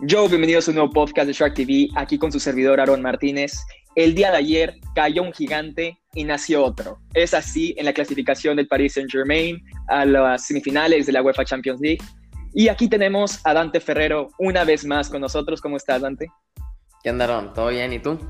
[0.00, 3.66] Yo, bienvenidos a un nuevo podcast de Shark TV, aquí con su servidor Aaron Martínez.
[3.96, 7.00] El día de ayer cayó un gigante y nació otro.
[7.14, 11.80] Es así en la clasificación del Paris Saint-Germain a las semifinales de la UEFA Champions
[11.80, 11.98] League.
[12.54, 15.60] Y aquí tenemos a Dante Ferrero una vez más con nosotros.
[15.60, 16.28] ¿Cómo estás, Dante?
[17.02, 17.52] ¿Qué andaron?
[17.52, 17.92] ¿Todo bien?
[17.92, 18.20] ¿Y tú?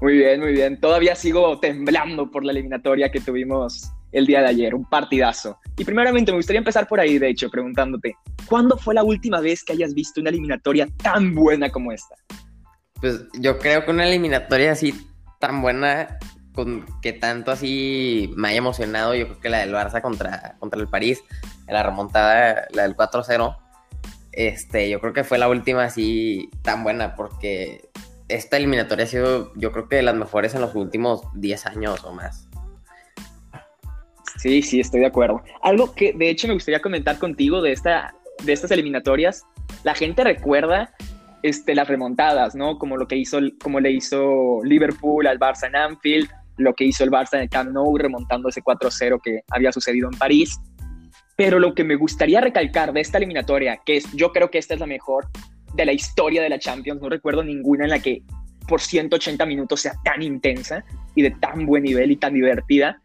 [0.00, 0.80] Muy bien, muy bien.
[0.80, 5.58] Todavía sigo temblando por la eliminatoria que tuvimos el día de ayer, un partidazo.
[5.76, 8.14] Y primeramente me gustaría empezar por ahí, de hecho, preguntándote,
[8.46, 12.14] ¿cuándo fue la última vez que hayas visto una eliminatoria tan buena como esta?
[13.00, 14.94] Pues yo creo que una eliminatoria así
[15.40, 16.18] tan buena,
[16.54, 20.80] con que tanto así me haya emocionado, yo creo que la del Barça contra, contra
[20.80, 21.20] el París,
[21.66, 23.56] la remontada, la del 4-0,
[24.32, 27.90] este, yo creo que fue la última así tan buena, porque
[28.28, 32.04] esta eliminatoria ha sido, yo creo que de las mejores en los últimos 10 años
[32.04, 32.48] o más.
[34.42, 35.40] Sí, sí, estoy de acuerdo.
[35.62, 39.44] Algo que de hecho me gustaría comentar contigo de, esta, de estas eliminatorias,
[39.84, 40.92] la gente recuerda
[41.44, 42.76] este, las remontadas, ¿no?
[42.76, 47.04] Como lo que hizo, como le hizo Liverpool al Barça en Anfield, lo que hizo
[47.04, 50.58] el Barça en el Camp Nou remontando ese 4-0 que había sucedido en París.
[51.36, 54.74] Pero lo que me gustaría recalcar de esta eliminatoria, que es, yo creo que esta
[54.74, 55.28] es la mejor
[55.74, 58.24] de la historia de la Champions, no recuerdo ninguna en la que
[58.66, 63.00] por 180 minutos sea tan intensa y de tan buen nivel y tan divertida,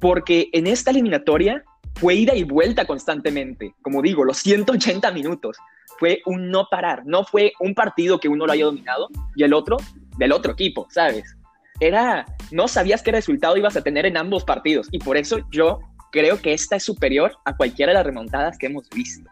[0.00, 1.62] porque en esta eliminatoria
[1.94, 5.56] fue ida y vuelta constantemente, como digo, los 180 minutos.
[5.98, 9.52] Fue un no parar, no fue un partido que uno lo haya dominado y el
[9.52, 9.76] otro
[10.16, 11.36] del otro equipo, ¿sabes?
[11.78, 15.80] Era, no sabías qué resultado ibas a tener en ambos partidos y por eso yo
[16.10, 19.28] creo que esta es superior a cualquiera de las remontadas que hemos visto.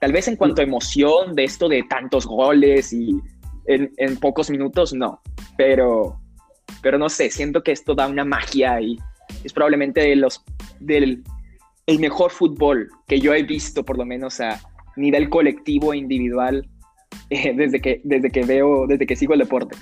[0.00, 3.20] Tal vez en cuanto a emoción de esto de tantos goles y
[3.66, 5.22] en, en pocos minutos, no,
[5.56, 6.20] pero,
[6.82, 8.98] pero no sé, siento que esto da una magia y
[9.42, 10.44] es probablemente de los,
[10.80, 11.24] del
[11.86, 14.60] el mejor fútbol que yo he visto, por lo menos a
[14.96, 16.68] nivel colectivo e individual,
[17.30, 19.76] eh, desde, que, desde que veo, desde que sigo el deporte.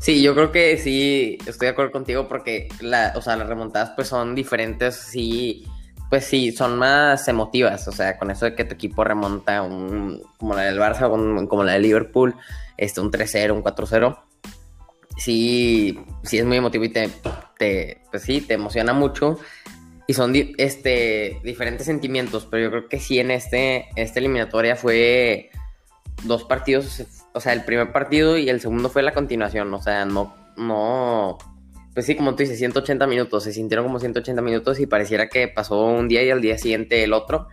[0.00, 3.90] Sí, yo creo que sí, estoy de acuerdo contigo porque la, o sea, las remontadas
[3.90, 5.66] pues son diferentes, sí,
[6.08, 10.22] pues sí, son más emotivas, o sea, con eso de que tu equipo remonta un,
[10.38, 12.34] como la del Barça, como la de Liverpool,
[12.78, 14.18] este, un 3-0, un 4-0,
[15.20, 17.10] sí, sí es muy emotivo y te,
[17.58, 19.38] te, pues sí, te emociona mucho.
[20.06, 25.50] Y son este, diferentes sentimientos, pero yo creo que sí en este, esta eliminatoria fue
[26.24, 30.04] dos partidos, o sea, el primer partido y el segundo fue la continuación, o sea,
[30.04, 31.38] no, no,
[31.94, 35.46] pues sí, como tú dices, 180 minutos, se sintieron como 180 minutos y pareciera que
[35.46, 37.48] pasó un día y al día siguiente el otro.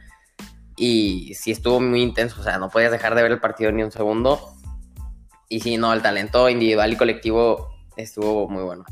[0.75, 3.84] Y sí estuvo muy intenso, o sea, no podías dejar de ver el partido ni
[3.84, 4.56] un segundo.
[5.50, 8.85] Y sí, no, el talento individual y colectivo estuvo muy bueno.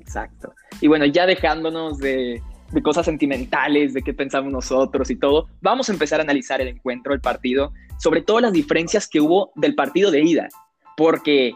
[0.00, 0.54] Exacto.
[0.80, 2.42] Y bueno, ya dejándonos de,
[2.82, 7.12] cosas sentimientales, de qué pensamos nosotros y todo, vamos a empezar a analizar el encuentro,
[7.12, 10.48] el partido, sobre todo las diferencias que hubo del partido de ida,
[10.96, 11.54] porque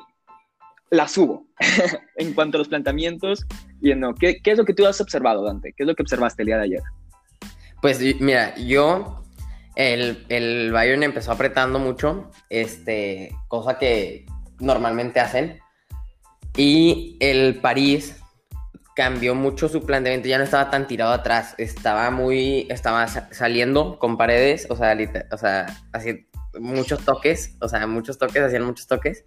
[0.90, 1.46] las hubo
[2.16, 3.46] en cuanto a los planteamientos
[3.80, 4.14] y no.
[4.14, 5.72] ¿Qué, ¿Qué, es lo que tú has observado, Dante?
[5.76, 6.82] ¿Qué es lo que observaste el día de ayer?
[7.80, 9.22] Pues mira, yo,
[9.76, 14.26] el, el Bayern empezó apretando mucho, este, cosa que
[14.58, 15.60] normalmente hacen,
[16.56, 18.16] y el París
[18.94, 24.16] cambió mucho su planteamiento, ya no estaba tan tirado atrás, estaba muy, estaba saliendo con
[24.16, 24.96] paredes, o sea,
[25.32, 26.26] o sea, así
[26.58, 29.24] muchos toques, o sea, muchos toques, hacían muchos toques.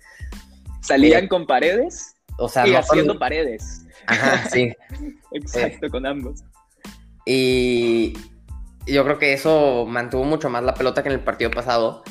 [0.82, 2.16] ¿Salían eh, con paredes?
[2.38, 3.86] O sea, y haciendo paredes.
[4.08, 4.74] Ajá, sí.
[5.32, 6.44] Exacto, con ambos.
[7.26, 8.18] Y
[8.86, 12.04] yo creo que eso mantuvo mucho más la pelota que en el partido pasado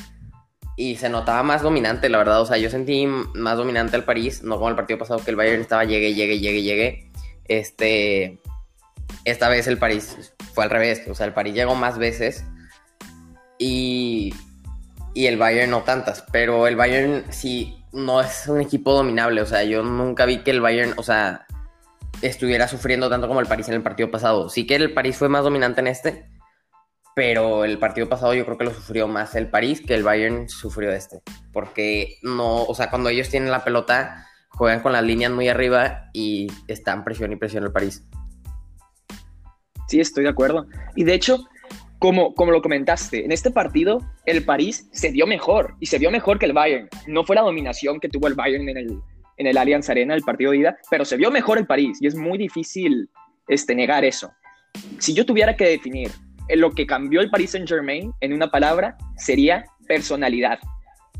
[0.75, 2.41] y se notaba más dominante, la verdad.
[2.41, 5.37] O sea, yo sentí más dominante al París, no como el partido pasado que el
[5.37, 7.11] Bayern estaba llegue, llegue, llegue, llegue.
[7.45, 8.39] Este,
[9.25, 12.45] esta vez el París fue al revés, o sea, el París llegó más veces
[13.59, 14.33] y,
[15.13, 19.45] y el Bayern no tantas, pero el Bayern sí no es un equipo dominable, o
[19.45, 21.45] sea, yo nunca vi que el Bayern, o sea,
[22.21, 24.49] estuviera sufriendo tanto como el París en el partido pasado.
[24.49, 26.25] Sí que el París fue más dominante en este,
[27.15, 30.49] pero el partido pasado yo creo que lo sufrió más el París que el Bayern
[30.49, 31.21] sufrió este,
[31.51, 36.09] porque no, o sea, cuando ellos tienen la pelota juegan con las líneas muy arriba
[36.13, 38.05] y están presión y presión el París.
[39.87, 40.67] Sí, estoy de acuerdo.
[40.95, 41.45] Y de hecho,
[41.99, 46.11] como, como lo comentaste, en este partido el París se vio mejor y se vio
[46.11, 46.87] mejor que el Bayern.
[47.07, 48.99] No fue la dominación que tuvo el Bayern en el,
[49.37, 52.07] en el Allianz Arena, el partido de ida, pero se vio mejor el París y
[52.07, 53.09] es muy difícil
[53.47, 54.31] este, negar eso.
[54.99, 56.11] Si yo tuviera que definir
[56.49, 60.59] lo que cambió el Paris Saint Germain en una palabra, sería personalidad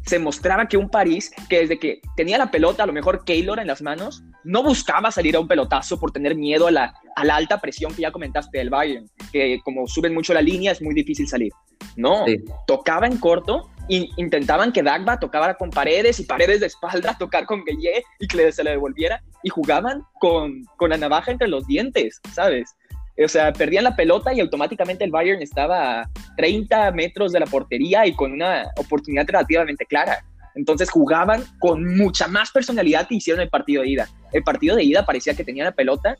[0.06, 3.60] se mostraba que un París que desde que tenía la pelota, a lo mejor Keylor
[3.60, 7.26] en las manos, no buscaba salir a un pelotazo por tener miedo a la, a
[7.26, 10.82] la alta presión que ya comentaste del Bayern, que como suben mucho la línea es
[10.82, 11.52] muy difícil salir.
[11.96, 12.26] No,
[12.68, 17.64] tocaba en corto intentaban que Dagba tocara con paredes y paredes de espalda tocar con
[17.66, 22.22] Gueye y que se le devolviera y jugaban con, con la navaja entre los dientes,
[22.32, 22.76] ¿sabes?
[23.18, 27.46] O sea, perdían la pelota y automáticamente el Bayern estaba a 30 metros de la
[27.46, 30.26] portería y con una oportunidad relativamente clara.
[30.56, 34.10] Entonces jugaban con mucha más personalidad y hicieron el partido de ida.
[34.32, 36.16] El partido de ida parecía que tenían la pelota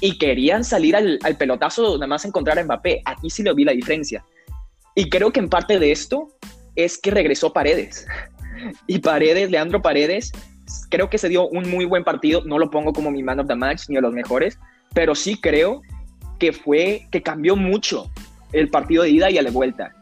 [0.00, 3.02] y querían salir al, al pelotazo nada más encontrar a Mbappé.
[3.04, 4.24] Aquí sí lo vi la diferencia.
[4.94, 6.28] Y creo que en parte de esto
[6.76, 8.06] es que regresó Paredes.
[8.86, 10.32] Y Paredes, Leandro Paredes,
[10.88, 12.42] creo que se dio un muy buen partido.
[12.46, 14.58] No lo pongo como mi man of the match ni de los mejores,
[14.94, 15.82] pero sí creo
[16.44, 18.10] que fue, que cambió mucho
[18.52, 19.94] el partido de ida y a la vuelta.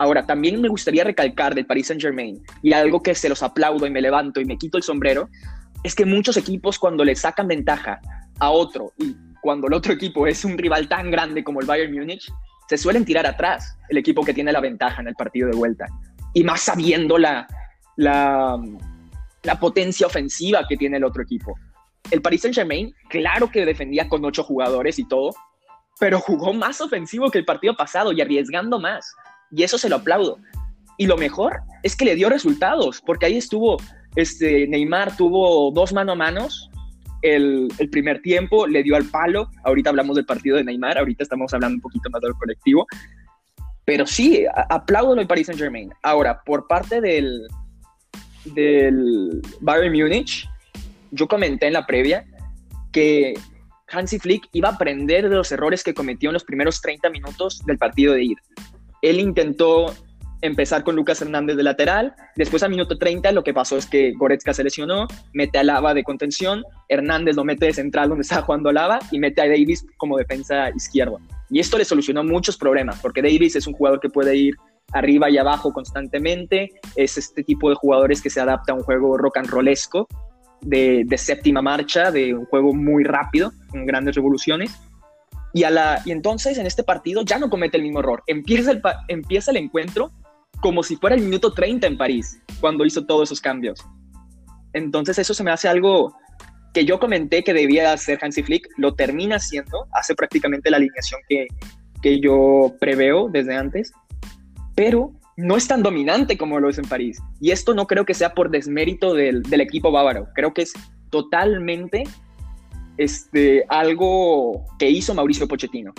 [0.00, 3.86] Ahora, también me gustaría recalcar del Paris Saint Germain, y algo que se los aplaudo
[3.86, 5.28] y me levanto y me quito el sombrero,
[5.84, 8.00] es que muchos equipos cuando le sacan ventaja
[8.40, 11.94] a otro y cuando el otro equipo es un rival tan grande como el Bayern
[11.94, 12.32] Múnich,
[12.68, 15.86] se suelen tirar atrás el equipo que tiene la ventaja en el partido de vuelta.
[16.32, 17.46] Y más sabiendo la,
[17.94, 18.60] la,
[19.44, 21.54] la potencia ofensiva que tiene el otro equipo.
[22.10, 25.30] El Paris Saint Germain, claro que defendía con ocho jugadores y todo,
[25.98, 29.12] pero jugó más ofensivo que el partido pasado y arriesgando más.
[29.50, 30.38] Y eso se lo aplaudo.
[30.98, 33.78] Y lo mejor es que le dio resultados, porque ahí estuvo,
[34.16, 36.70] este, Neymar tuvo dos mano a manos
[37.24, 39.50] el, primer tiempo, le dio al palo.
[39.64, 42.86] Ahorita hablamos del partido de Neymar, ahorita estamos hablando un poquito más del colectivo.
[43.84, 45.90] Pero sí, aplaudo al Paris Saint Germain.
[46.02, 47.46] Ahora, por parte del,
[48.44, 50.48] del Bayern Múnich,
[51.14, 52.24] yo comenté en la previa
[52.92, 53.34] que
[53.88, 57.60] Hansi Flick iba a aprender de los errores que cometió en los primeros 30 minutos
[57.66, 58.40] del partido de ida.
[59.02, 59.94] Él intentó
[60.40, 64.12] empezar con Lucas Hernández de lateral, después a minuto 30 lo que pasó es que
[64.12, 68.42] Goretzka se lesionó, mete a Lava de contención, Hernández lo mete de central donde estaba
[68.42, 71.18] jugando Lava y mete a Davis como defensa izquierda.
[71.48, 74.54] Y esto le solucionó muchos problemas, porque Davis es un jugador que puede ir
[74.92, 79.16] arriba y abajo constantemente, es este tipo de jugadores que se adapta a un juego
[79.16, 80.08] rock and rollesco,
[80.64, 84.72] de, séptima marcha, de un juego muy rápido, con grandes revoluciones.
[85.52, 88.22] Y, a la, y entonces en este partido ya no comete el mismo error.
[88.26, 90.10] Empieza el, empieza el encuentro
[90.60, 93.80] como si fuera el minuto 30 en París, cuando hizo todos esos cambios.
[94.72, 96.16] Entonces eso se me hace algo
[96.72, 101.20] que yo comenté que debía hacer Hansi Flick, lo termina haciendo, hace prácticamente la alineación
[101.28, 101.46] que,
[102.02, 103.92] que yo preveo desde antes,
[104.74, 107.20] pero no es tan dominante como lo es en París.
[107.40, 110.28] Y esto no creo que sea por desmérito del, equipo bávaro.
[110.34, 110.72] Creo que es
[111.10, 112.04] totalmente
[112.96, 115.92] este, algo que hizo Mauricio Pochettino.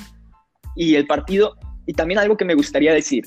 [0.75, 1.55] Y el partido,
[1.85, 3.23] y también algo que me gustaría decir,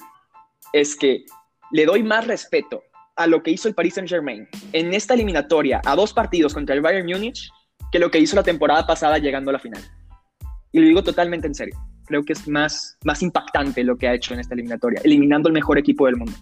[0.72, 1.24] es que
[1.72, 2.82] le doy más respeto
[3.16, 6.74] a lo que hizo el Paris Saint Germain en esta eliminatoria a dos partidos contra
[6.74, 7.50] el Bayern Múnich
[7.90, 9.82] que lo que hizo la temporada pasada llegando a la final.
[10.72, 14.14] Y lo digo totalmente en serio creo que es más, más impactante lo que ha
[14.14, 16.36] hecho en esta eliminatoria, eliminando el mejor equipo del mundo.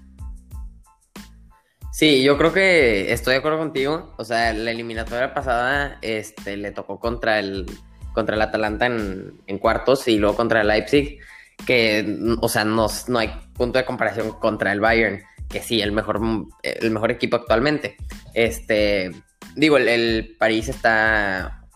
[1.96, 4.12] Sí, yo creo que estoy de acuerdo contigo.
[4.18, 7.64] O sea, la eliminatoria pasada este, le tocó contra el,
[8.12, 11.18] contra el Atalanta en, cuartos y luego contra el Leipzig,
[11.66, 15.92] que, o sea, no, no hay punto de comparación contra el Bayern, que sí, el
[15.92, 16.20] mejor,
[16.62, 17.96] el mejor equipo actualmente.
[18.34, 19.10] Este,
[19.54, 21.66] digo, el, el París está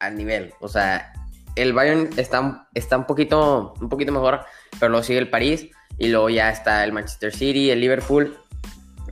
[0.00, 1.12] al nivel, o sea,
[1.56, 4.40] el Bayern está, está un, poquito, un poquito mejor,
[4.78, 5.68] pero luego sigue el París
[5.98, 8.36] y luego ya está el Manchester City, el Liverpool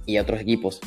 [0.07, 0.81] y otros equipos.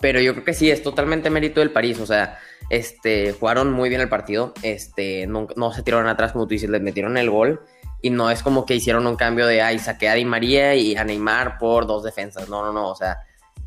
[0.00, 1.98] Pero yo creo que sí, es totalmente mérito del París.
[1.98, 2.38] O sea,
[2.70, 4.52] este, jugaron muy bien el partido.
[4.62, 7.62] Este, no, se tiraron atrás, como tú dices, les metieron el gol.
[8.02, 10.94] Y no es como que hicieron un cambio de, ay, saqué a Di María y
[10.94, 12.50] a Neymar por dos defensas.
[12.50, 12.90] No, no, no.
[12.90, 13.20] O sea,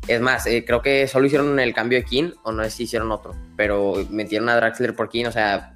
[0.06, 2.82] es más, eh, creo que solo hicieron el cambio de King, o no sé si
[2.84, 5.74] hicieron otro, pero metieron a Draxler por King, o sea,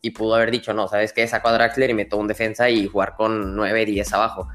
[0.00, 1.26] y pudo haber dicho, no, ¿sabes qué?
[1.26, 4.48] Saco a Draxler y meto un defensa y jugar con 9, 10 abajo.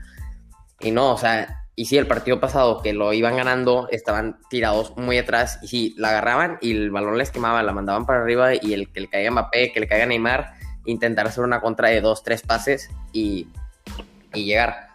[0.80, 4.96] Y no, o sea, y sí, el partido pasado que lo iban ganando, estaban tirados
[4.98, 8.54] muy atrás, y sí, la agarraban y el balón les quemaba, la mandaban para arriba
[8.56, 10.54] y el que le caiga Mbappé, que le caiga Neymar,
[10.86, 13.48] intentar hacer una contra de dos, tres pases y,
[14.34, 14.93] y llegar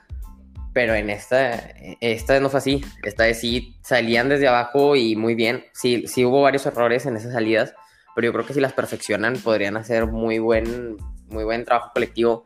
[0.78, 2.85] pero en esta, esta no fue así.
[3.02, 5.64] Esta vez sí salían desde abajo y muy bien.
[5.73, 7.75] Sí, sí hubo varios errores en esas salidas,
[8.14, 10.97] pero yo creo que si las perfeccionan podrían hacer muy buen,
[11.30, 12.44] muy buen trabajo colectivo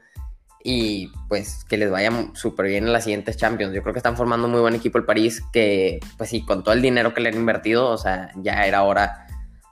[0.65, 3.75] y pues que les vaya súper bien en las siguientes Champions.
[3.75, 6.65] Yo creo que están formando un muy buen equipo el París, que pues sí, con
[6.65, 9.27] todo el dinero que le han invertido, o sea, ya era hora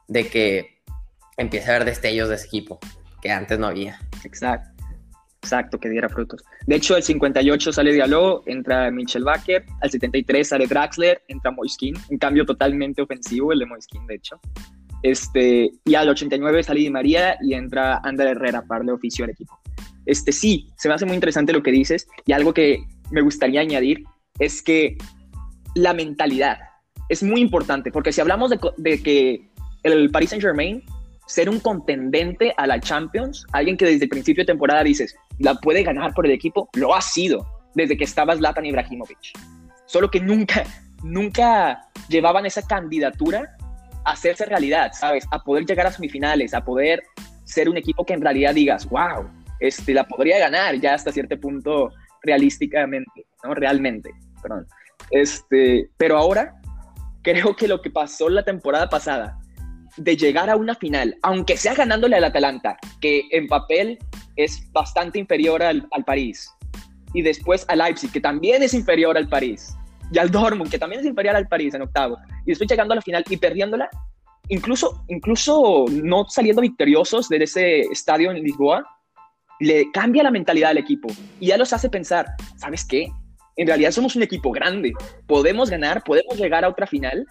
[0.07, 0.83] de que
[1.39, 2.79] empiece a haber destellos de ese equipo,
[3.23, 3.99] que antes no había.
[4.23, 4.80] Exacto.
[5.43, 6.45] Exacto, que diera frutos.
[6.67, 11.95] De hecho, el 58 sale Diallo, entra Michel Baker, al 73 sale Draxler, entra Moiskin,
[12.11, 14.39] un cambio totalmente ofensivo el de Moiskin, de hecho.
[15.03, 19.31] Este, y al 89 sale Di María y entra Ander Herrera para darle oficio al
[19.31, 19.59] equipo.
[20.05, 23.61] Este, sí, se me hace muy interesante lo que dices y algo que me gustaría
[23.61, 24.05] añadir
[24.39, 24.99] es que
[25.75, 26.59] la mentalidad.
[27.09, 29.49] Es muy importante, porque si hablamos de, que
[29.83, 30.83] el Paris Saint Germain
[31.31, 35.55] ser un contendente a la Champions, alguien que desde el principio de temporada dices, la
[35.55, 37.47] puede ganar por el equipo, lo ha sido
[37.77, 39.39] desde que estaba Zlatan Ibrahimovic.
[39.87, 40.65] Solo que nunca,
[41.05, 43.57] nunca llevaban esa candidatura
[44.05, 45.25] a hacerse realidad, ¿sabes?
[45.31, 47.01] A poder llegar a semifinales, a poder
[47.45, 51.39] ser un equipo que en realidad digas, wow, este, la podría ganar ya hasta cierto
[51.39, 53.55] punto realísticamente, ¿no?
[53.55, 54.11] Realmente,
[54.43, 54.67] perdón.
[55.13, 56.61] Este, pero ahora
[57.23, 59.39] creo que lo que pasó la temporada pasada,
[59.97, 63.99] de llegar a una final, aunque sea ganándole al Atalanta, que en papel
[64.37, 66.51] es bastante inferior al, al París,
[67.13, 69.77] y después al Leipzig, que también es inferior al París,
[70.13, 72.97] y al Dortmund, que también es inferior al París en octavo, y después llegando a
[72.97, 73.89] la final y perdiéndola,
[74.49, 78.85] incluso, incluso no saliendo victoriosos de ese estadio en Lisboa,
[79.61, 83.13] le cambia la mentalidad al equipo y ya los hace pensar, ¿sabes qué?
[83.61, 84.95] En realidad somos un equipo grande,
[85.27, 87.27] podemos ganar, podemos llegar a otra final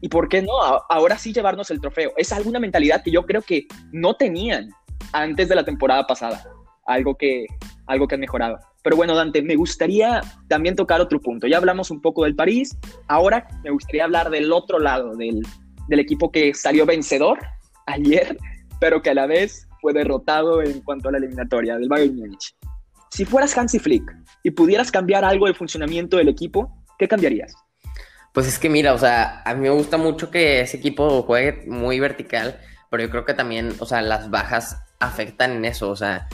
[0.00, 0.50] y ¿por qué no?
[0.88, 2.12] Ahora sí llevarnos el trofeo.
[2.16, 4.70] Es alguna mentalidad que yo creo que no tenían
[5.12, 6.42] antes de la temporada pasada,
[6.84, 7.46] algo que,
[7.86, 8.58] algo que han mejorado.
[8.82, 11.46] Pero bueno, Dante, me gustaría también tocar otro punto.
[11.46, 15.42] Ya hablamos un poco del París, ahora me gustaría hablar del otro lado, del,
[15.86, 17.38] del equipo que salió vencedor
[17.86, 18.36] ayer,
[18.80, 22.57] pero que a la vez fue derrotado en cuanto a la eliminatoria del Bayern Múnich.
[23.10, 27.54] Si fueras Hansi Flick y pudieras cambiar algo del funcionamiento del equipo, ¿qué cambiarías?
[28.32, 31.64] Pues es que mira, o sea, a mí me gusta mucho que ese equipo juegue
[31.66, 32.60] muy vertical,
[32.90, 36.28] pero yo creo que también, o sea, las bajas afectan en eso, o sea,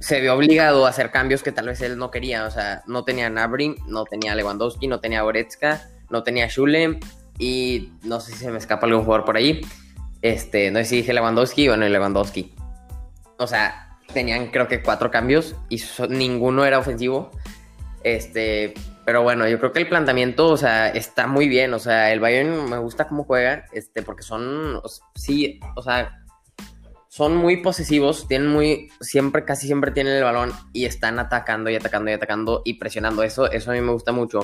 [0.00, 3.04] se vio obligado a hacer cambios que tal vez él no quería, o sea, no
[3.04, 7.00] tenía Nabrin, no tenía Lewandowski, no tenía Goretzka, no tenía Schule,
[7.38, 9.60] y no sé si se me escapa algún jugador por ahí.
[10.22, 12.54] Este, no sé si dije Lewandowski, bueno, Lewandowski.
[13.38, 17.30] O sea, tenían creo que cuatro cambios y ninguno era ofensivo.
[18.02, 21.74] Este, pero bueno, yo creo que el planteamiento, o sea, está muy bien.
[21.74, 24.80] O sea, el Bayern me gusta cómo juega, este, porque son,
[25.14, 26.22] sí, o sea,
[27.08, 31.76] son muy posesivos, tienen muy, siempre, casi siempre tienen el balón y están atacando y
[31.76, 33.22] atacando y atacando y presionando.
[33.22, 34.40] Eso, eso a mí me gusta mucho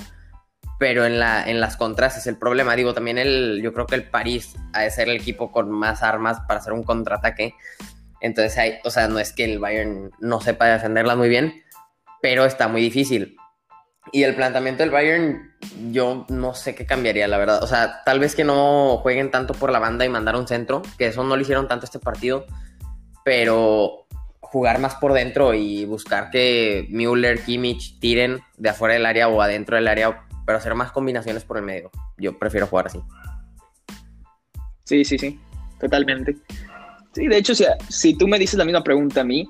[0.83, 2.75] pero en, la, en las contras es el problema.
[2.75, 6.02] Digo, también el, yo creo que el París ha de ser el equipo con más
[6.02, 7.54] armas para hacer un contraataque.
[8.23, 11.62] Entonces, hay, o sea, no es que el Bayern no sepa defenderlas muy bien,
[12.23, 13.37] pero está muy difícil.
[14.12, 15.52] Y el planteamiento del Bayern,
[15.91, 17.62] yo no sé qué cambiaría, la verdad.
[17.62, 20.83] O sea, tal vez que no jueguen tanto por la banda y mandar un centro,
[20.99, 22.47] que eso no lo hicieron tanto este partido,
[23.25, 24.07] pero
[24.41, 29.41] jugar más por dentro y buscar que Müller, Kimmich tiren de afuera del área o
[29.43, 31.91] adentro del área pero hacer más combinaciones por el medio.
[32.19, 33.00] Yo prefiero jugar así.
[34.85, 35.41] Sí, sí, sí,
[35.81, 36.37] totalmente.
[37.14, 39.49] Sí, de hecho, si, si tú me dices la misma pregunta a mí,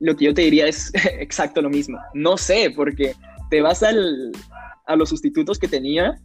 [0.00, 1.98] lo que yo te diría es exacto lo mismo.
[2.14, 3.14] No sé, porque
[3.50, 4.32] te vas al,
[4.86, 6.18] a los sustitutos que tenía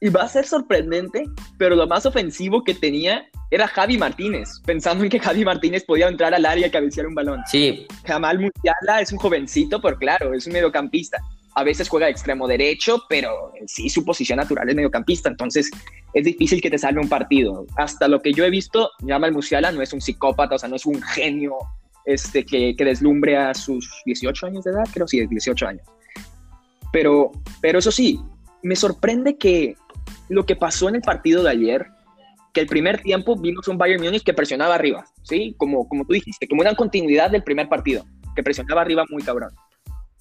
[0.00, 1.24] y va a ser sorprendente,
[1.58, 6.08] pero lo más ofensivo que tenía era Javi Martínez, pensando en que Javi Martínez podía
[6.08, 7.40] entrar al área y cabecear un balón.
[7.46, 7.86] Sí.
[8.04, 11.18] Jamal Musiala es un jovencito, pero claro, es un mediocampista
[11.56, 15.70] a veces juega de extremo derecho, pero sí su posición natural es mediocampista, entonces
[16.12, 17.66] es difícil que te salga un partido.
[17.76, 20.76] Hasta lo que yo he visto, Jamal Musiala no es un psicópata, o sea, no
[20.76, 21.56] es un genio
[22.04, 25.86] este, que, que deslumbre a sus 18 años de edad, creo sí, 18 años.
[26.92, 27.32] Pero,
[27.62, 28.20] pero eso sí,
[28.62, 29.76] me sorprende que
[30.28, 31.86] lo que pasó en el partido de ayer,
[32.52, 35.54] que el primer tiempo vimos un Bayern Múnich que presionaba arriba, ¿sí?
[35.56, 39.52] Como, como tú dijiste, como una continuidad del primer partido, que presionaba arriba muy cabrón.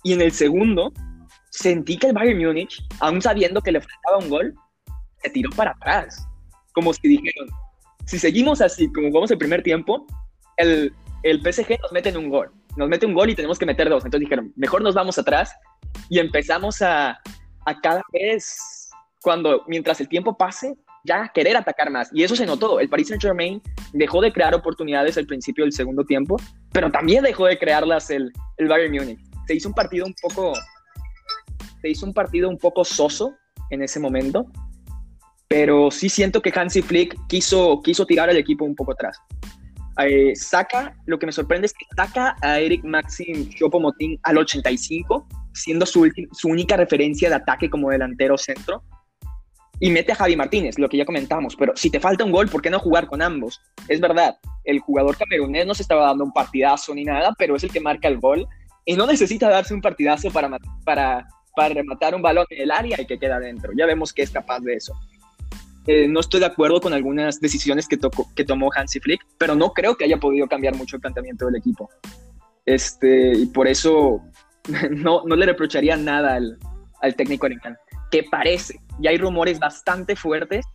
[0.02, 0.94] Y en el segundo,
[1.56, 4.56] sentí que el Bayern Múnich, aún sabiendo que le faltaba un gol,
[5.22, 6.28] se tiró para atrás.
[6.74, 7.50] Como si dijeron,
[8.06, 10.06] si seguimos así como vamos el primer tiempo,
[10.58, 10.94] el,
[11.24, 12.52] el PSG nos mete en un gol.
[12.76, 14.04] Nos mete un gol y tenemos que meter dos.
[14.04, 15.56] Entonces dijeron, mejor nos vamos atrás
[16.10, 17.12] y empezamos a,
[17.66, 18.90] a cada vez,
[19.22, 22.10] cuando mientras el tiempo pase, ya querer atacar más.
[22.12, 22.82] Y eso se notó.
[22.82, 23.62] El Paris Saint Germain
[23.94, 26.36] dejó de crear oportunidades al principio del segundo tiempo,
[26.74, 29.20] pero también dejó de crearlas el, el Bayern Múnich.
[29.48, 30.54] Se hizo un partido un poco
[31.86, 33.36] se hizo un partido un poco soso
[33.70, 34.48] en ese momento,
[35.48, 39.20] pero sí siento que Hansi Flick quiso, quiso tirar al equipo un poco atrás.
[40.00, 45.28] Eh, saca, lo que me sorprende es que saca a Eric Maxim Chopomotín al 85,
[45.54, 48.84] siendo su, su única referencia de ataque como delantero centro,
[49.80, 52.50] y mete a Javi Martínez, lo que ya comentamos, pero si te falta un gol,
[52.50, 53.62] ¿por qué no jugar con ambos?
[53.88, 57.64] Es verdad, el jugador camerunés no se estaba dando un partidazo ni nada, pero es
[57.64, 58.48] el que marca el gol
[58.86, 60.50] y no necesita darse un partidazo para,
[60.84, 63.72] para para rematar un balón en el área y que queda dentro.
[63.76, 64.94] Ya vemos que es capaz de eso.
[65.88, 69.54] Eh, no estoy de acuerdo con algunas decisiones que, tocó, que tomó Hansi Flick, pero
[69.56, 71.90] no creo que haya podido cambiar mucho el planteamiento del equipo.
[72.66, 74.22] Este, y por eso
[74.92, 76.58] no, no le reprocharía nada al,
[77.02, 77.78] al técnico alemán.
[78.12, 80.66] que parece, y hay rumores bastante fuertes,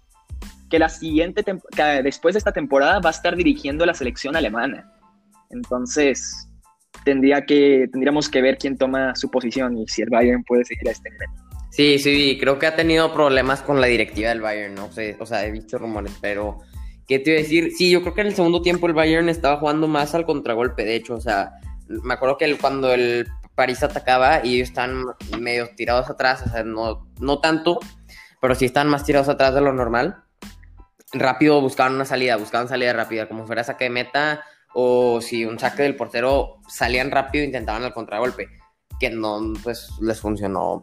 [0.68, 4.92] que la siguiente, que después de esta temporada va a estar dirigiendo la selección alemana.
[5.50, 6.48] Entonces,
[7.04, 10.88] tendría que, tendríamos que ver quién toma su posición y si el Bayern puede seguir
[10.88, 11.28] a este nivel.
[11.70, 14.90] Sí, sí, creo que ha tenido problemas con la directiva del Bayern, ¿no?
[14.90, 16.58] sé, o sea, he visto rumores, pero
[17.06, 17.72] ¿qué te iba a decir?
[17.76, 20.84] Sí, yo creo que en el segundo tiempo el Bayern estaba jugando más al contragolpe,
[20.84, 21.52] de hecho, o sea,
[21.88, 25.04] me acuerdo que cuando el París atacaba y ellos están
[25.38, 27.78] medio tirados atrás, o sea, no, no tanto,
[28.40, 30.24] pero sí están más tirados atrás de lo normal.
[31.12, 35.58] Rápido buscaban una salida, buscaban salida rápida, como fuera saque de meta o si un
[35.58, 38.48] saque del portero salían rápido e intentaban el contragolpe,
[38.98, 40.82] que no, pues les funcionó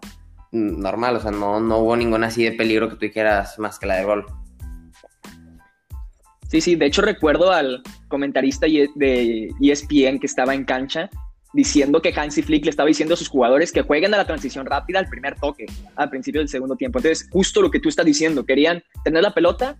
[0.51, 3.85] normal, o sea, no, no hubo ninguna así de peligro que tú dijeras más que
[3.85, 4.25] la de gol.
[6.49, 11.09] Sí, sí, de hecho recuerdo al comentarista de ESPN que estaba en cancha
[11.53, 14.65] diciendo que Hansi Flick le estaba diciendo a sus jugadores que jueguen a la transición
[14.65, 15.65] rápida al primer toque,
[15.95, 16.99] al principio del segundo tiempo.
[16.99, 19.77] Entonces, justo lo que tú estás diciendo, querían tener la pelota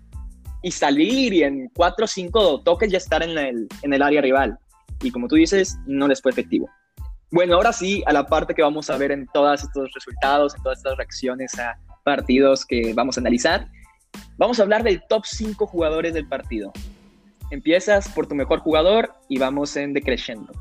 [0.61, 4.21] y salir y en cuatro o cinco toques ya estar en el, en el área
[4.21, 4.57] rival.
[5.01, 6.69] Y como tú dices, no les fue efectivo.
[7.29, 10.63] Bueno, ahora sí, a la parte que vamos a ver en todos estos resultados, en
[10.63, 13.67] todas estas reacciones a partidos que vamos a analizar,
[14.37, 16.71] vamos a hablar del top 5 jugadores del partido.
[17.51, 20.53] Empiezas por tu mejor jugador y vamos en decreciendo.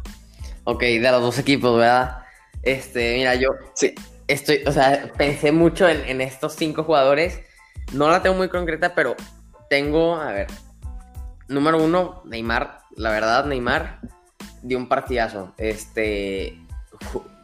[0.64, 2.18] Ok, de los dos equipos, ¿verdad?
[2.62, 3.94] Este, mira, yo sí.
[4.26, 7.40] estoy, o sea, pensé mucho en, en estos cinco jugadores.
[7.92, 9.14] No la tengo muy concreta, pero
[9.68, 10.46] tengo, a ver,
[11.48, 12.80] número uno, Neymar.
[12.96, 14.00] La verdad, Neymar
[14.62, 15.52] dio un partidazo.
[15.58, 16.58] Este,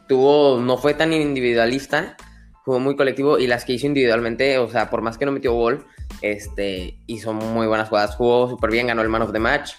[0.07, 2.17] tuvo, no fue tan individualista,
[2.65, 5.53] jugó muy colectivo y las que hizo individualmente, o sea, por más que no metió
[5.53, 5.85] gol,
[6.21, 9.73] este, hizo muy buenas jugadas, jugó súper bien, ganó el man of the match.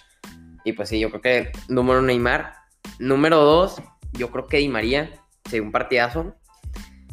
[0.63, 2.55] Y pues sí, yo creo que número Neymar.
[2.99, 3.81] Número dos,
[4.13, 5.11] yo creo que Di María,
[5.49, 6.35] sí, un partidazo.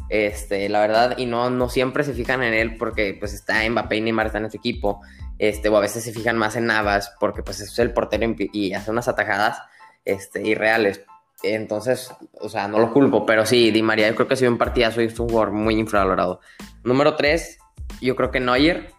[0.09, 3.97] Este, la verdad, y no, no siempre se fijan en él porque pues está Mbappé
[3.97, 5.01] y Neymar están en su equipo.
[5.39, 8.73] Este, o a veces se fijan más en Navas porque pues es el portero y
[8.73, 9.61] hace unas atajadas
[10.05, 11.01] este, irreales.
[11.41, 14.51] Entonces, o sea, no lo culpo, pero sí, Di María yo creo que ha sido
[14.51, 16.39] un partidazo y es un jugador muy infravalorado.
[16.83, 17.57] Número 3,
[18.01, 18.91] yo creo que Neuer,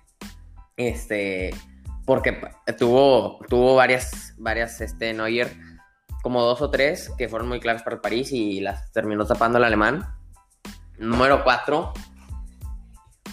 [0.76, 1.54] este,
[2.04, 2.38] porque
[2.78, 5.50] tuvo, tuvo varias, varias, este, Neuer,
[6.22, 9.58] como dos o tres que fueron muy claras para el París y las terminó tapando
[9.58, 10.06] el alemán.
[10.98, 11.92] Número 4,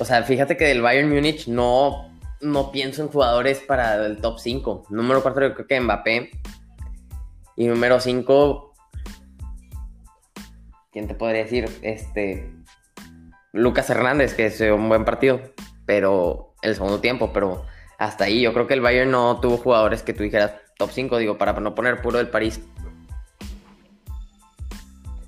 [0.01, 2.09] o sea, fíjate que del Bayern Múnich no,
[2.41, 4.87] no pienso en jugadores para el top 5.
[4.89, 6.31] Número 4 yo creo que Mbappé.
[7.55, 8.73] Y número 5,
[10.91, 11.69] ¿quién te podría decir?
[11.83, 12.51] Este,
[13.51, 15.39] Lucas Hernández, que es un buen partido,
[15.85, 17.65] pero el segundo tiempo, pero
[17.99, 21.17] hasta ahí yo creo que el Bayern no tuvo jugadores que tú dijeras top 5,
[21.19, 22.59] digo, para no poner puro del París.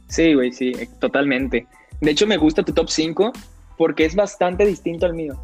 [0.07, 1.67] Sí, güey, sí, totalmente.
[2.03, 3.31] De hecho, me gusta tu top 5
[3.77, 5.41] porque es bastante distinto al mío.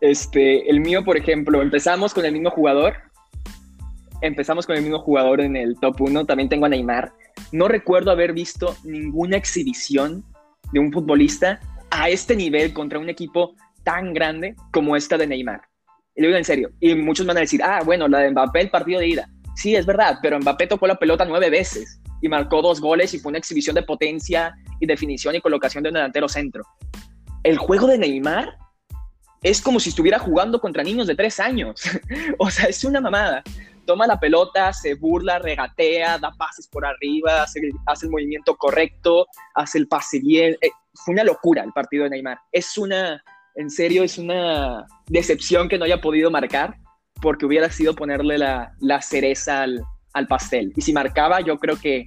[0.00, 2.94] Este, el mío, por ejemplo, empezamos con el mismo jugador.
[4.22, 6.26] Empezamos con el mismo jugador en el top 1.
[6.26, 7.12] También tengo a Neymar.
[7.52, 10.24] No recuerdo haber visto ninguna exhibición
[10.72, 15.60] de un futbolista a este nivel contra un equipo tan grande como esta de Neymar.
[16.16, 16.72] Y lo digo en serio.
[16.80, 19.30] Y muchos van a decir, ah, bueno, la de Mbappé, el partido de ida.
[19.54, 23.18] Sí, es verdad, pero Mbappé tocó la pelota nueve veces y marcó dos goles y
[23.18, 26.64] fue una exhibición de potencia y definición y colocación de un delantero centro.
[27.42, 28.56] El juego de Neymar
[29.42, 31.82] es como si estuviera jugando contra niños de tres años.
[32.38, 33.42] o sea, es una mamada.
[33.84, 37.60] Toma la pelota, se burla, regatea, da pases por arriba, hace,
[38.02, 40.56] el movimiento correcto, hace el pase bien.
[40.60, 42.38] Eh, fue una locura el partido de Neymar.
[42.52, 43.22] Es una,
[43.56, 46.76] en serio, es una decepción que no haya podido marcar
[47.20, 49.82] porque hubiera sido ponerle la, cereza al,
[50.12, 50.72] al, pastel.
[50.76, 52.06] Y si marcaba, yo creo que,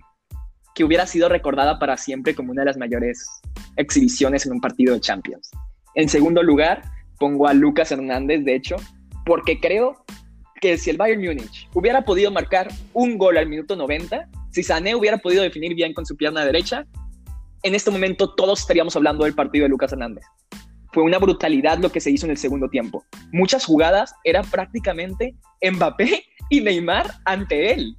[0.75, 3.25] que hubiera sido recordada para siempre como una de las mayores
[3.77, 5.49] exhibiciones en un partido de Champions.
[5.95, 6.83] En segundo lugar,
[7.17, 8.75] pongo a Lucas Hernández, de hecho,
[9.25, 10.05] porque creo
[10.61, 14.95] que si el Bayern Múnich hubiera podido marcar un gol al minuto 90, si Sané
[14.95, 16.85] hubiera podido definir bien con su pierna derecha,
[17.63, 20.25] en este momento todos estaríamos hablando del partido de Lucas Hernández.
[20.91, 23.05] Fue una brutalidad lo que se hizo en el segundo tiempo.
[23.31, 27.97] Muchas jugadas eran prácticamente Mbappé y Neymar ante él.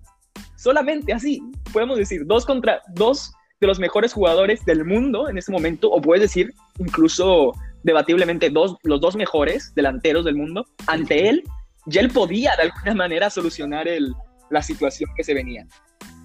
[0.56, 1.42] Solamente así,
[1.72, 6.00] podemos decir, dos contra dos de los mejores jugadores del mundo en este momento, o
[6.00, 11.42] puedes decir incluso debatiblemente dos, los dos mejores delanteros del mundo, ante él,
[11.86, 14.12] ya él podía de alguna manera solucionar el,
[14.50, 15.66] la situación que se venía.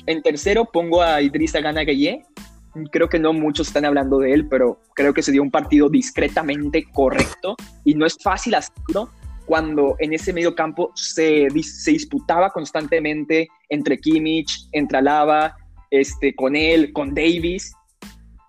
[0.08, 2.24] En tercero pongo a Idrissa Gana Gueye.
[2.92, 5.90] Creo que no muchos están hablando de él, pero creo que se dio un partido
[5.90, 9.12] discretamente correcto y no es fácil hacerlo
[9.46, 15.56] cuando en ese medio campo se, se disputaba constantemente entre Kimmich, entre Alaba,
[15.90, 17.74] este, con él, con Davis,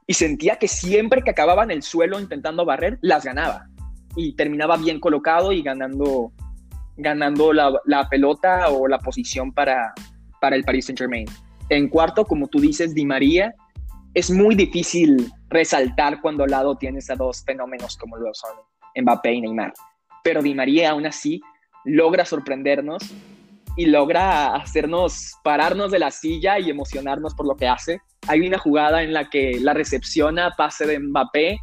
[0.06, 3.66] y sentía que siempre que acababa en el suelo intentando barrer, las ganaba
[4.16, 6.32] y terminaba bien colocado y ganando,
[6.96, 9.92] ganando la, la pelota o la posición para,
[10.40, 11.26] para el Paris Saint Germain.
[11.68, 13.54] En cuarto, como tú dices, Di María,
[14.14, 18.50] es muy difícil resaltar cuando al lado tienes a dos fenómenos como lo son
[19.00, 19.72] Mbappé y Neymar.
[20.22, 21.40] Pero Di María aún así
[21.84, 23.02] logra sorprendernos
[23.76, 28.00] y logra hacernos pararnos de la silla y emocionarnos por lo que hace.
[28.28, 31.58] Hay una jugada en la que la recepciona, pase de Mbappé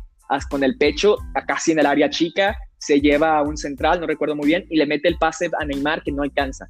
[0.50, 1.18] con el pecho,
[1.48, 4.78] casi en el área chica, se lleva a un central, no recuerdo muy bien, y
[4.78, 6.68] le mete el pase a Neymar que no alcanza.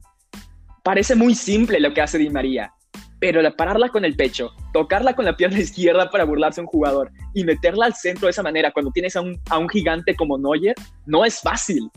[0.83, 2.71] Parece muy simple lo que hace Di María,
[3.19, 7.11] pero pararla con el pecho, tocarla con la pierna izquierda para burlarse a un jugador
[7.33, 10.37] y meterla al centro de esa manera cuando tienes a un, a un gigante como
[10.37, 11.89] Neuer, no es fácil.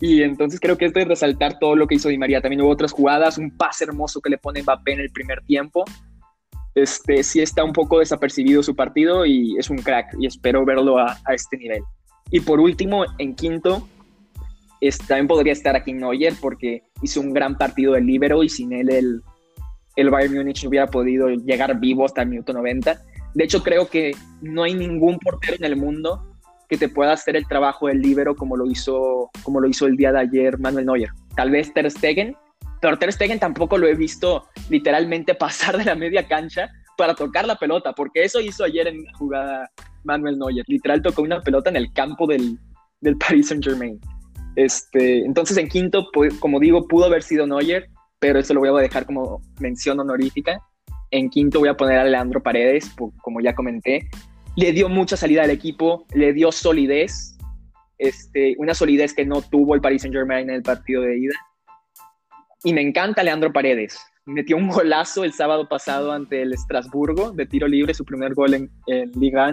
[0.00, 2.42] Y entonces creo que es resaltar todo lo que hizo Di María.
[2.42, 5.84] También hubo otras jugadas, un pase hermoso que le pone Mbappé en el primer tiempo.
[6.74, 10.98] Este, sí está un poco desapercibido su partido y es un crack y espero verlo
[10.98, 11.82] a, este nivel.
[12.30, 13.88] Y por último, en quinto,
[15.08, 18.90] también podría estar aquí Neuer porque hizo un gran partido del libero y sin él
[18.90, 19.22] el,
[19.96, 23.00] el Bayern Múnich hubiera podido llegar vivo hasta el minuto 90.
[23.34, 26.22] De hecho, creo que no hay ningún portero en el mundo
[26.68, 29.96] que te pueda hacer el trabajo del libero como lo hizo, como lo hizo el
[29.96, 31.10] día de ayer Manuel Neuer.
[31.34, 32.36] Tal vez Ter Stegen,
[32.80, 37.46] pero Ter Stegen tampoco lo he visto literalmente pasar de la media cancha para tocar
[37.46, 39.70] la pelota, porque eso hizo ayer en la jugada
[40.04, 40.64] Manuel Neuer.
[40.66, 42.58] Literal tocó una pelota en el campo del,
[43.00, 44.00] del Paris Saint Germain.
[44.56, 46.08] Este, entonces en quinto,
[46.40, 50.60] como digo, pudo haber sido Neuer, pero eso lo voy a dejar como mención honorífica.
[51.10, 52.90] En quinto voy a poner a Leandro Paredes,
[53.22, 54.08] como ya comenté
[54.56, 57.36] le dio mucha salida al equipo, le dio solidez,
[57.98, 61.34] este, una solidez que no tuvo el Paris Saint Germain en el partido de ida.
[62.64, 63.98] Y me encanta Leandro Paredes.
[64.24, 68.54] Metió un golazo el sábado pasado ante el Estrasburgo de tiro libre, su primer gol
[68.54, 69.52] en, en Liga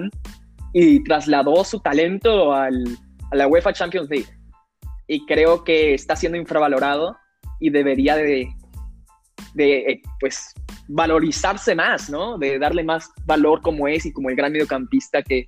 [0.72, 2.84] y trasladó su talento al,
[3.30, 4.30] a la UEFA Champions League.
[5.08, 7.18] Y creo que está siendo infravalorado
[7.64, 8.50] y debería de,
[9.54, 10.54] de eh, pues,
[10.90, 12.38] valorizarse más, ¿no?
[12.38, 15.48] De darle más valor como es y como el gran mediocampista que,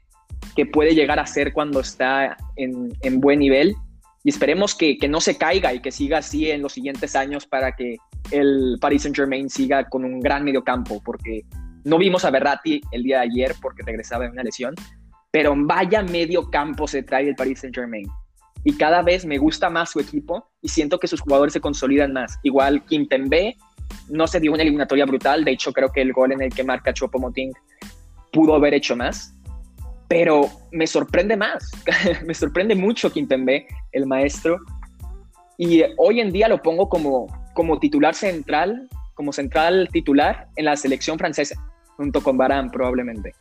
[0.55, 3.75] que puede llegar a ser cuando está en, en buen nivel.
[4.23, 7.45] Y esperemos que, que, no se caiga y que siga así en los siguientes años
[7.45, 7.97] para que
[8.31, 11.41] el Paris Saint Germain siga con un gran mediocampo, porque
[11.83, 14.73] no vimos a Berratti el día de ayer porque regresaba de una lesión,
[15.31, 18.07] pero vaya medio campo se trae el Paris Saint Germain.
[18.65, 22.11] Y cada vez me gusta más su equipo y siento que sus jugadores se consolidan
[22.11, 22.39] más.
[22.41, 23.55] Igual Kim Pembe
[24.09, 25.45] no se dio una eliminatoria brutal.
[25.45, 27.53] De hecho, creo que el gol en el que marca Chopo Moting
[28.33, 29.35] pudo haber hecho más.
[30.07, 31.71] Pero me sorprende más.
[32.25, 34.57] me sorprende mucho Kimpembe, el maestro.
[35.59, 40.75] Y hoy en día lo pongo como, como titular central, como central titular en la
[40.75, 41.55] selección francesa,
[41.97, 43.35] junto con Barán probablemente.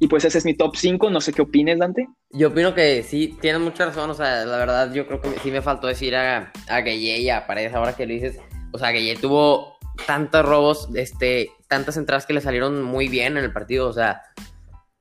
[0.00, 2.08] Y pues ese es mi top 5, no sé qué opines, Dante.
[2.30, 5.50] Yo opino que sí, tienes mucha razón, o sea, la verdad yo creo que sí
[5.50, 8.40] me faltó decir a, a Gueye y a Paredes ahora que lo dices,
[8.72, 13.44] o sea, ya tuvo tantos robos, este, tantas entradas que le salieron muy bien en
[13.44, 14.22] el partido, o sea,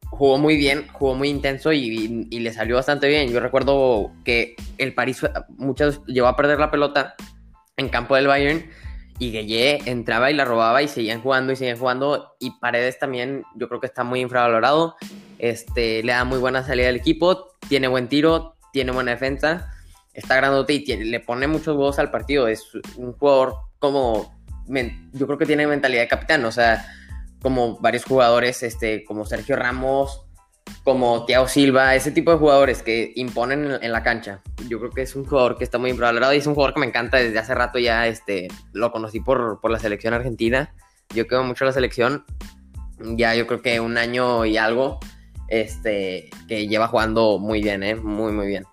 [0.10, 3.30] jugó muy bien, jugó muy intenso y, le salió bastante bien.
[3.32, 7.16] Yo recuerdo que el París muchas llevó a perder la pelota
[7.78, 8.70] en campo del Bayern
[9.20, 13.44] y Gueye entraba y la robaba y seguían jugando y seguían jugando y Paredes también
[13.56, 14.96] yo creo que está muy infravalorado,
[15.38, 19.74] este, le da muy buena salida al equipo, tiene buen tiro, tiene buena defensa
[20.20, 22.48] está grandote y le pone muchos huevos al partido.
[22.48, 22.64] Es
[22.98, 24.36] un jugador como,
[25.14, 26.86] yo creo que tiene mentalidad de capitán, o sea,
[27.42, 30.26] como varios jugadores, este, como Sergio Ramos,
[30.84, 34.42] como Thiago Silva, ese tipo de jugadores que imponen en, la cancha.
[34.68, 36.80] Yo creo que es un jugador que está muy infravalorado y es un jugador que
[36.80, 40.74] me encanta desde hace rato ya, este, lo conocí por, por la selección argentina.
[41.14, 42.24] Yo quiero mucho la selección,
[43.00, 45.00] ya yo creo que un año y algo,
[45.48, 47.96] este, que lleva jugando muy bien, ¿eh?
[47.96, 48.64] Muy, muy bien.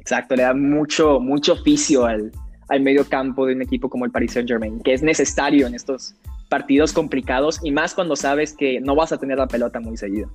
[0.00, 2.32] Exacto, le da mucho, mucho oficio al,
[2.68, 5.74] al medio campo de un equipo como el Paris Saint Germain, que es necesario en
[5.74, 6.14] estos
[6.52, 10.30] partidos complicados y más cuando sabes que no vas a tener la pelota muy seguido.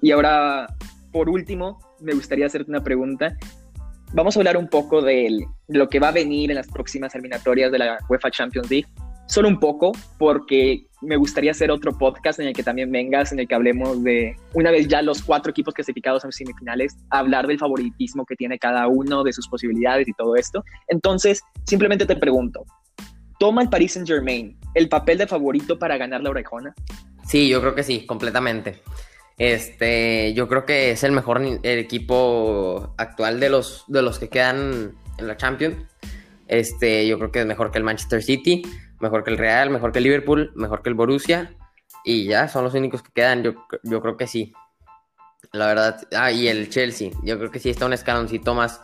[0.00, 0.66] Y ahora,
[1.12, 3.36] por último, me gustaría hacerte una pregunta.
[4.14, 7.70] Vamos a hablar un poco de lo que va a venir en las próximas eliminatorias
[7.70, 8.88] de la UEFA Champions League
[9.26, 13.38] solo un poco, porque me gustaría hacer otro podcast en el que también vengas, en
[13.38, 17.60] el que hablemos de, una vez ya los cuatro equipos clasificados en semifinales, hablar del
[17.60, 20.64] favoritismo que tiene cada uno, de sus posibilidades y todo esto.
[20.88, 22.64] Entonces, simplemente te pregunto,
[23.38, 26.74] ¿toma el Paris Saint Germain el papel de favorito para ganar la orejona?
[27.26, 28.82] Sí, yo creo que sí, completamente.
[29.38, 34.28] Este, yo creo que es el mejor el equipo actual de los, de los que
[34.28, 35.76] quedan en la Champions.
[36.48, 38.62] Este, yo creo que es mejor que el Manchester City
[39.02, 41.54] mejor que el Real, mejor que el Liverpool, mejor que el Borussia.
[42.04, 43.42] Y ya, son los únicos que quedan.
[43.42, 44.54] Yo, yo creo que sí.
[45.52, 46.00] La verdad.
[46.16, 47.10] Ah, y el Chelsea.
[47.22, 48.80] Yo creo que sí está un escaloncito más,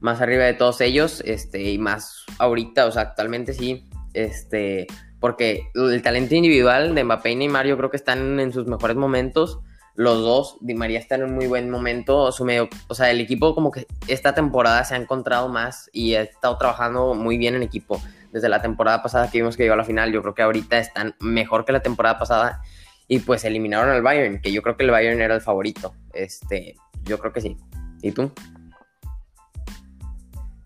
[0.00, 1.22] más arriba de todos ellos.
[1.24, 3.88] Este, y más ahorita, o sea, actualmente sí.
[4.12, 4.88] Este,
[5.22, 8.96] porque el talento individual de Mbappé y Neymar yo creo que están en sus mejores
[8.96, 9.60] momentos.
[9.94, 12.32] Los dos, Di María está en un muy buen momento.
[12.32, 16.16] Su medio, o sea, el equipo como que esta temporada se ha encontrado más y
[16.16, 19.74] ha estado trabajando muy bien en equipo desde la temporada pasada que vimos que llegó
[19.74, 20.10] a la final.
[20.10, 22.60] Yo creo que ahorita están mejor que la temporada pasada
[23.06, 25.94] y pues eliminaron al Bayern, que yo creo que el Bayern era el favorito.
[26.12, 27.56] Este, yo creo que sí.
[28.02, 28.32] ¿Y tú?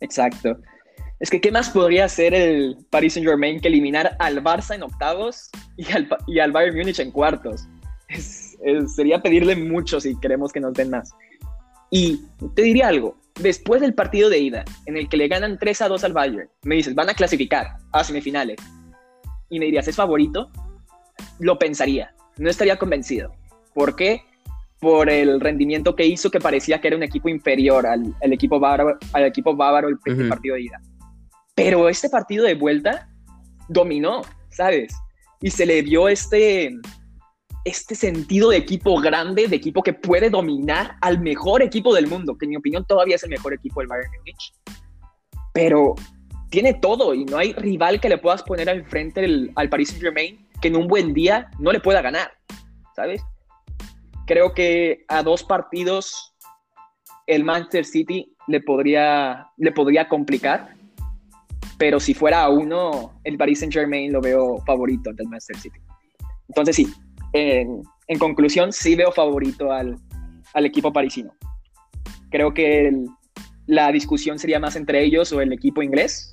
[0.00, 0.56] Exacto.
[1.18, 4.82] Es que, ¿qué más podría hacer el Paris Saint Germain que eliminar al Barça en
[4.82, 7.66] octavos y al, y al Bayern Múnich en cuartos?
[8.94, 11.12] sería pedirle mucho si queremos que nos den más.
[11.90, 12.20] Y
[12.54, 15.88] te diría algo, después del partido de ida, en el que le ganan 3 a
[15.88, 18.58] 2 al Bayern, me dices, van a clasificar a semifinales,
[19.48, 20.50] y me dirías, ¿es favorito?
[21.38, 23.32] Lo pensaría, no estaría convencido.
[23.74, 24.22] ¿Por qué?
[24.80, 28.98] Por el rendimiento que hizo, que parecía que era un equipo inferior al, equipo, bávaro,
[29.12, 30.80] al equipo bávaro el, partido de ida.
[31.56, 33.08] Pero este partido de vuelta
[33.68, 34.94] dominó, ¿sabes?
[35.40, 36.70] Y se le vio este,
[37.64, 42.36] este sentido de equipo grande, de equipo que puede dominar al mejor equipo del mundo,
[42.36, 44.52] que en mi opinión todavía es el mejor equipo del Bayern Munich.
[45.54, 45.94] Pero
[46.50, 50.02] tiene todo y no hay rival que le puedas poner al frente al Paris Saint
[50.02, 52.30] Germain que en un buen día no le pueda ganar,
[52.94, 53.22] ¿sabes?
[54.26, 56.34] Creo que a dos partidos
[57.26, 60.75] el Manchester City le podría, le podría complicar,
[61.78, 65.58] pero si fuera a uno, el Paris Saint Germain lo veo favorito ante el Manchester
[65.58, 65.78] City.
[66.48, 66.88] Entonces sí,
[67.32, 69.98] en, conclusión, sí veo favorito al,
[70.54, 71.34] equipo parisino.
[72.30, 72.92] Creo que
[73.66, 76.32] la discusión sería más entre ellos o el equipo inglés.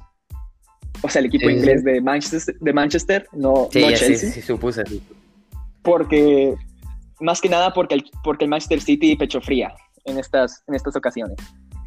[1.01, 4.15] O sea, el equipo inglés de Manchester, de Manchester no, sí, Chelsea.
[4.15, 4.84] Sí, sí, supuse.
[5.82, 6.56] Porque,
[7.19, 9.73] más que nada porque el, porque el Manchester City pecho fría
[10.06, 11.36] en estas, en estas ocasiones.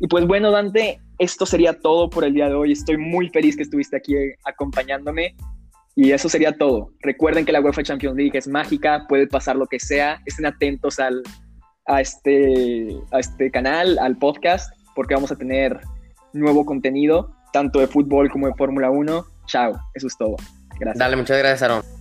[0.00, 2.72] Y pues bueno, Dante, esto sería todo por el día de hoy.
[2.72, 5.35] Estoy muy feliz que estuviste aquí acompañándome.
[5.94, 6.92] Y eso sería todo.
[7.00, 10.20] Recuerden que la UEFA Champions League es mágica, puede pasar lo que sea.
[10.26, 11.22] Estén atentos al,
[11.87, 15.80] a, este, a este canal, al podcast, porque vamos a tener
[16.35, 19.24] nuevo contenido, tanto de fútbol como de Fórmula 1.
[19.46, 20.37] Chao, eso es todo.
[20.78, 20.98] Gracias.
[20.98, 21.95] Dale, muchas gracias, Aaron.